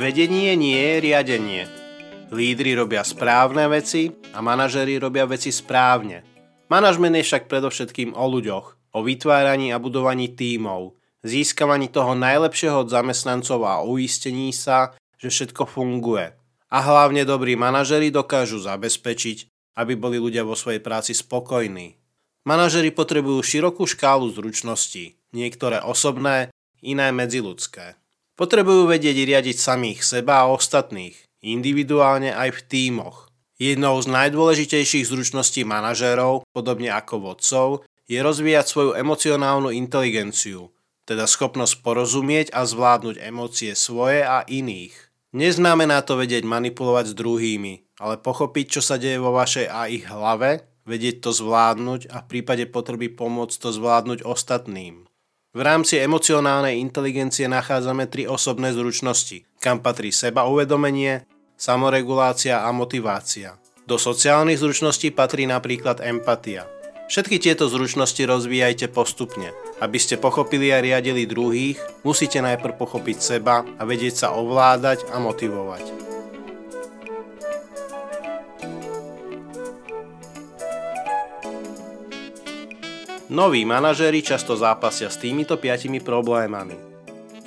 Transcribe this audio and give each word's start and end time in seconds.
Vedenie 0.00 0.56
nie 0.56 0.80
je 0.80 0.96
riadenie. 1.04 1.68
Lídry 2.32 2.72
robia 2.72 3.04
správne 3.04 3.68
veci 3.68 4.08
a 4.32 4.40
manažery 4.40 4.96
robia 4.96 5.28
veci 5.28 5.52
správne. 5.52 6.24
Manažment 6.72 7.20
je 7.20 7.28
však 7.28 7.52
predovšetkým 7.52 8.16
o 8.16 8.24
ľuďoch, 8.24 8.96
o 8.96 8.98
vytváraní 9.04 9.76
a 9.76 9.76
budovaní 9.76 10.32
tímov, 10.32 10.96
získavaní 11.20 11.92
toho 11.92 12.16
najlepšieho 12.16 12.80
od 12.80 12.88
zamestnancov 12.88 13.60
a 13.68 13.84
uistení 13.84 14.56
sa, 14.56 14.96
že 15.20 15.28
všetko 15.28 15.68
funguje. 15.68 16.32
A 16.72 16.78
hlavne 16.80 17.28
dobrí 17.28 17.52
manažery 17.60 18.08
dokážu 18.08 18.56
zabezpečiť, 18.56 19.52
aby 19.76 20.00
boli 20.00 20.16
ľudia 20.16 20.48
vo 20.48 20.56
svojej 20.56 20.80
práci 20.80 21.12
spokojní. 21.12 22.00
Manažery 22.48 22.88
potrebujú 22.96 23.44
širokú 23.44 23.84
škálu 23.84 24.32
zručností, 24.32 25.20
niektoré 25.36 25.84
osobné, 25.84 26.48
iné 26.80 27.12
medziludské. 27.12 27.99
Potrebujú 28.40 28.88
vedieť 28.88 29.20
riadiť 29.28 29.60
samých 29.60 30.00
seba 30.00 30.40
a 30.40 30.48
ostatných, 30.48 31.12
individuálne 31.44 32.32
aj 32.32 32.56
v 32.56 32.60
tímoch. 32.72 33.28
Jednou 33.60 34.00
z 34.00 34.08
najdôležitejších 34.08 35.04
zručností 35.04 35.68
manažérov, 35.68 36.48
podobne 36.56 36.88
ako 36.88 37.20
vodcov, 37.20 37.84
je 38.08 38.16
rozvíjať 38.16 38.64
svoju 38.64 38.90
emocionálnu 38.96 39.68
inteligenciu, 39.76 40.72
teda 41.04 41.28
schopnosť 41.28 41.84
porozumieť 41.84 42.48
a 42.56 42.64
zvládnuť 42.64 43.20
emócie 43.20 43.76
svoje 43.76 44.24
a 44.24 44.40
iných. 44.48 44.96
Neznamená 45.36 46.00
to 46.00 46.16
vedieť 46.16 46.48
manipulovať 46.48 47.12
s 47.12 47.18
druhými, 47.20 48.00
ale 48.00 48.16
pochopiť, 48.16 48.66
čo 48.72 48.80
sa 48.80 48.96
deje 48.96 49.20
vo 49.20 49.36
vašej 49.36 49.68
a 49.68 49.92
ich 49.92 50.08
hlave, 50.08 50.64
vedieť 50.88 51.28
to 51.28 51.36
zvládnuť 51.36 52.08
a 52.08 52.24
v 52.24 52.28
prípade 52.32 52.64
potreby 52.72 53.12
pomôcť 53.12 53.52
to 53.60 53.68
zvládnuť 53.68 54.24
ostatným. 54.24 55.09
V 55.50 55.66
rámci 55.66 55.98
emocionálnej 55.98 56.78
inteligencie 56.78 57.50
nachádzame 57.50 58.06
tri 58.06 58.22
osobné 58.22 58.70
zručnosti, 58.70 59.42
kam 59.58 59.82
patrí 59.82 60.14
seba 60.14 60.46
uvedomenie, 60.46 61.26
samoregulácia 61.58 62.62
a 62.62 62.70
motivácia. 62.70 63.58
Do 63.82 63.98
sociálnych 63.98 64.62
zručností 64.62 65.10
patrí 65.10 65.50
napríklad 65.50 66.06
empatia. 66.06 66.70
Všetky 67.10 67.42
tieto 67.42 67.66
zručnosti 67.66 68.22
rozvíjajte 68.22 68.94
postupne. 68.94 69.50
Aby 69.82 69.98
ste 69.98 70.22
pochopili 70.22 70.70
a 70.70 70.78
riadili 70.78 71.26
druhých, 71.26 71.82
musíte 72.06 72.38
najprv 72.38 72.78
pochopiť 72.78 73.18
seba 73.18 73.66
a 73.66 73.82
vedieť 73.82 74.22
sa 74.22 74.28
ovládať 74.30 75.10
a 75.10 75.18
motivovať. 75.18 75.82
Noví 83.30 83.62
manažéri 83.62 84.26
často 84.26 84.58
zápasia 84.58 85.06
s 85.06 85.14
týmito 85.14 85.54
piatimi 85.54 86.02
problémami. 86.02 86.74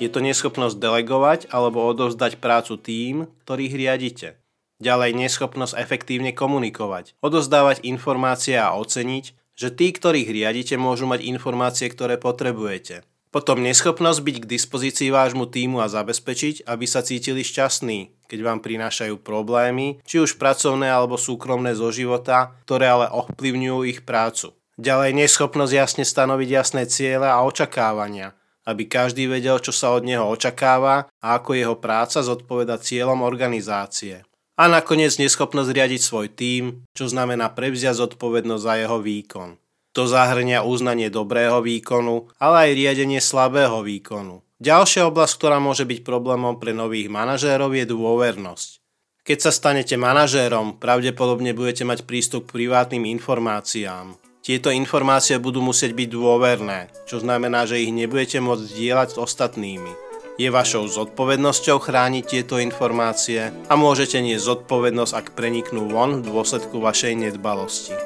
Je 0.00 0.08
to 0.08 0.24
neschopnosť 0.24 0.80
delegovať 0.80 1.52
alebo 1.52 1.84
odovzdať 1.84 2.40
prácu 2.40 2.80
tým, 2.80 3.28
ktorých 3.44 3.76
riadite. 3.76 4.40
Ďalej 4.80 5.12
neschopnosť 5.12 5.76
efektívne 5.76 6.32
komunikovať, 6.32 7.20
odozdávať 7.20 7.84
informácie 7.84 8.56
a 8.56 8.72
oceniť, 8.72 9.36
že 9.60 9.68
tí, 9.76 9.92
ktorých 9.92 10.32
riadite, 10.32 10.80
môžu 10.80 11.04
mať 11.04 11.20
informácie, 11.20 11.92
ktoré 11.92 12.16
potrebujete. 12.16 13.04
Potom 13.28 13.60
neschopnosť 13.60 14.24
byť 14.24 14.36
k 14.40 14.50
dispozícii 14.56 15.12
vášmu 15.12 15.52
týmu 15.52 15.84
a 15.84 15.92
zabezpečiť, 15.92 16.64
aby 16.64 16.88
sa 16.88 17.04
cítili 17.04 17.44
šťastní, 17.44 18.24
keď 18.24 18.40
vám 18.40 18.64
prinášajú 18.64 19.20
problémy, 19.20 20.00
či 20.08 20.16
už 20.16 20.40
pracovné 20.40 20.88
alebo 20.88 21.20
súkromné 21.20 21.76
zo 21.76 21.92
života, 21.92 22.56
ktoré 22.64 22.88
ale 22.88 23.12
ovplyvňujú 23.12 23.78
ich 23.84 24.00
prácu. 24.00 24.56
Ďalej 24.74 25.14
neschopnosť 25.14 25.72
jasne 25.72 26.04
stanoviť 26.06 26.48
jasné 26.50 26.82
ciele 26.90 27.30
a 27.30 27.46
očakávania, 27.46 28.34
aby 28.66 28.90
každý 28.90 29.30
vedel, 29.30 29.62
čo 29.62 29.70
sa 29.70 29.94
od 29.94 30.02
neho 30.02 30.26
očakáva 30.26 31.06
a 31.22 31.26
ako 31.38 31.54
jeho 31.54 31.76
práca 31.78 32.26
zodpoveda 32.26 32.82
cieľom 32.82 33.22
organizácie. 33.22 34.26
A 34.54 34.70
nakoniec 34.70 35.14
neschopnosť 35.18 35.70
riadiť 35.70 36.02
svoj 36.02 36.26
tím, 36.30 36.86
čo 36.94 37.06
znamená 37.06 37.50
prevziať 37.54 38.02
zodpovednosť 38.02 38.62
za 38.62 38.74
jeho 38.82 38.98
výkon. 38.98 39.58
To 39.94 40.10
zahrňa 40.10 40.66
uznanie 40.66 41.06
dobrého 41.06 41.62
výkonu, 41.62 42.26
ale 42.42 42.70
aj 42.70 42.78
riadenie 42.78 43.22
slabého 43.22 43.78
výkonu. 43.82 44.42
Ďalšia 44.58 45.06
oblasť, 45.06 45.34
ktorá 45.38 45.58
môže 45.62 45.86
byť 45.86 46.02
problémom 46.02 46.58
pre 46.58 46.74
nových 46.74 47.10
manažérov 47.10 47.70
je 47.74 47.86
dôvernosť. 47.86 48.82
Keď 49.22 49.38
sa 49.38 49.50
stanete 49.54 49.94
manažérom, 49.94 50.82
pravdepodobne 50.82 51.54
budete 51.54 51.86
mať 51.86 52.06
prístup 52.06 52.50
k 52.50 52.62
privátnym 52.62 53.06
informáciám. 53.06 54.18
Tieto 54.44 54.68
informácie 54.68 55.40
budú 55.40 55.64
musieť 55.64 55.96
byť 55.96 56.08
dôverné, 56.12 56.92
čo 57.08 57.16
znamená, 57.16 57.64
že 57.64 57.80
ich 57.80 57.88
nebudete 57.88 58.44
môcť 58.44 58.76
dielať 58.76 59.16
s 59.16 59.20
ostatnými. 59.24 59.88
Je 60.36 60.52
vašou 60.52 60.84
zodpovednosťou 60.84 61.80
chrániť 61.80 62.24
tieto 62.28 62.60
informácie 62.60 63.48
a 63.48 63.72
môžete 63.72 64.20
nie 64.20 64.36
zodpovednosť, 64.36 65.12
ak 65.16 65.32
preniknú 65.32 65.88
von 65.88 66.20
v 66.20 66.28
dôsledku 66.28 66.76
vašej 66.76 67.24
nedbalosti. 67.24 67.96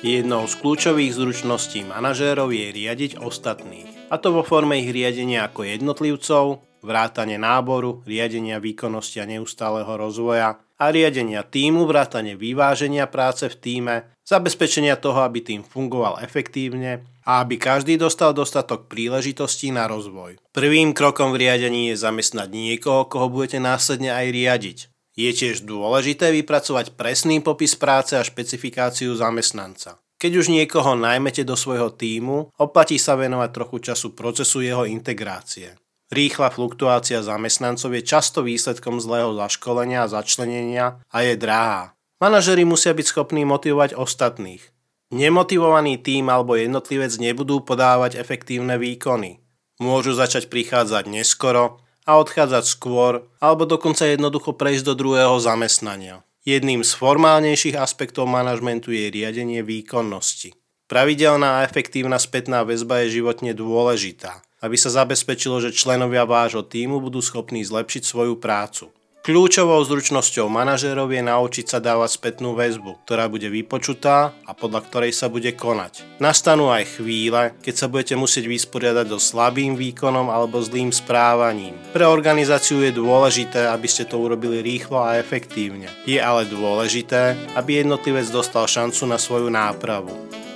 Jednou 0.00 0.48
z 0.48 0.54
kľúčových 0.64 1.12
zručností 1.12 1.84
manažérov 1.84 2.48
je 2.56 2.72
riadiť 2.72 3.20
ostatných. 3.20 4.08
A 4.08 4.16
to 4.16 4.32
vo 4.32 4.40
forme 4.40 4.80
ich 4.80 4.88
riadenia 4.88 5.44
ako 5.44 5.68
jednotlivcov, 5.68 6.64
vrátanie 6.82 7.40
náboru, 7.40 8.02
riadenia 8.06 8.62
výkonnosti 8.62 9.18
a 9.22 9.28
neustáleho 9.28 9.90
rozvoja 9.94 10.58
a 10.78 10.84
riadenia 10.94 11.42
týmu, 11.42 11.84
vrátanie 11.90 12.38
vyváženia 12.38 13.10
práce 13.10 13.50
v 13.50 13.56
týme, 13.58 13.94
zabezpečenia 14.22 14.94
toho, 14.94 15.26
aby 15.26 15.42
tým 15.42 15.66
fungoval 15.66 16.22
efektívne 16.22 17.02
a 17.26 17.42
aby 17.42 17.58
každý 17.58 17.98
dostal 17.98 18.30
dostatok 18.30 18.86
príležitostí 18.86 19.74
na 19.74 19.90
rozvoj. 19.90 20.38
Prvým 20.54 20.94
krokom 20.94 21.34
v 21.34 21.48
riadení 21.48 21.90
je 21.90 22.00
zamestnať 22.00 22.48
niekoho, 22.48 23.10
koho 23.10 23.26
budete 23.26 23.58
následne 23.58 24.14
aj 24.14 24.26
riadiť. 24.30 24.78
Je 25.18 25.30
tiež 25.34 25.66
dôležité 25.66 26.30
vypracovať 26.30 26.94
presný 26.94 27.42
popis 27.42 27.74
práce 27.74 28.14
a 28.14 28.22
špecifikáciu 28.22 29.10
zamestnanca. 29.18 29.98
Keď 30.18 30.32
už 30.34 30.46
niekoho 30.50 30.94
najmete 30.94 31.42
do 31.42 31.58
svojho 31.58 31.94
týmu, 31.94 32.54
oplatí 32.58 32.98
sa 32.98 33.18
venovať 33.18 33.50
trochu 33.54 33.76
času 33.90 34.14
procesu 34.18 34.62
jeho 34.62 34.86
integrácie. 34.86 35.74
Rýchla 36.08 36.48
fluktuácia 36.48 37.20
zamestnancov 37.20 37.92
je 37.92 38.00
často 38.00 38.40
výsledkom 38.40 38.96
zlého 38.96 39.36
zaškolenia 39.36 40.08
a 40.08 40.12
začlenenia 40.12 41.04
a 41.12 41.16
je 41.20 41.36
drahá. 41.36 41.92
Manažeri 42.16 42.64
musia 42.64 42.96
byť 42.96 43.06
schopní 43.12 43.44
motivovať 43.44 43.92
ostatných. 43.92 44.64
Nemotivovaný 45.12 46.00
tým 46.00 46.32
alebo 46.32 46.56
jednotlivec 46.56 47.12
nebudú 47.20 47.60
podávať 47.60 48.16
efektívne 48.16 48.80
výkony. 48.80 49.44
Môžu 49.84 50.16
začať 50.16 50.48
prichádzať 50.48 51.12
neskoro 51.12 51.84
a 52.08 52.16
odchádzať 52.16 52.64
skôr, 52.64 53.28
alebo 53.36 53.68
dokonca 53.68 54.08
jednoducho 54.08 54.56
prejsť 54.56 54.88
do 54.88 54.94
druhého 54.96 55.36
zamestnania. 55.36 56.24
Jedným 56.48 56.80
z 56.88 56.96
formálnejších 56.96 57.76
aspektov 57.76 58.24
manažmentu 58.32 58.96
je 58.96 59.12
riadenie 59.12 59.60
výkonnosti. 59.60 60.56
Pravidelná 60.88 61.60
a 61.60 61.64
efektívna 61.68 62.16
spätná 62.16 62.64
väzba 62.64 63.04
je 63.04 63.20
životne 63.20 63.52
dôležitá 63.52 64.47
aby 64.62 64.76
sa 64.78 64.90
zabezpečilo, 64.90 65.62
že 65.62 65.74
členovia 65.74 66.26
vášho 66.26 66.66
týmu 66.66 66.98
budú 66.98 67.22
schopní 67.22 67.62
zlepšiť 67.62 68.02
svoju 68.02 68.38
prácu. 68.38 68.90
Kľúčovou 69.28 69.84
zručnosťou 69.84 70.48
manažérov 70.48 71.12
je 71.12 71.20
naučiť 71.20 71.66
sa 71.68 71.84
dávať 71.84 72.16
spätnú 72.16 72.56
väzbu, 72.56 73.04
ktorá 73.04 73.28
bude 73.28 73.52
vypočutá 73.52 74.32
a 74.48 74.56
podľa 74.56 74.88
ktorej 74.88 75.12
sa 75.12 75.28
bude 75.28 75.52
konať. 75.52 76.00
Nastanú 76.16 76.72
aj 76.72 76.96
chvíle, 76.96 77.52
keď 77.60 77.74
sa 77.76 77.90
budete 77.92 78.16
musieť 78.16 78.48
vysporiadať 78.48 79.04
so 79.12 79.20
slabým 79.20 79.76
výkonom 79.76 80.32
alebo 80.32 80.64
zlým 80.64 80.88
správaním. 80.88 81.76
Pre 81.92 82.08
organizáciu 82.08 82.80
je 82.80 82.96
dôležité, 82.96 83.68
aby 83.68 83.84
ste 83.84 84.08
to 84.08 84.16
urobili 84.16 84.64
rýchlo 84.64 85.04
a 85.04 85.20
efektívne. 85.20 85.92
Je 86.08 86.16
ale 86.16 86.48
dôležité, 86.48 87.36
aby 87.52 87.84
jednotlivec 87.84 88.32
dostal 88.32 88.64
šancu 88.64 89.04
na 89.04 89.20
svoju 89.20 89.52
nápravu. 89.52 90.47